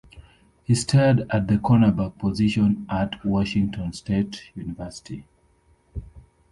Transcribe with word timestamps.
He 0.63 0.73
starred 0.73 1.27
at 1.29 1.47
the 1.47 1.59
cornerback 1.59 2.17
position 2.17 2.87
at 2.89 3.23
Washington 3.23 3.93
State 3.93 4.49
University. 4.55 5.27